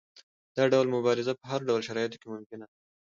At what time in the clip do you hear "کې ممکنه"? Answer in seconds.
2.21-2.65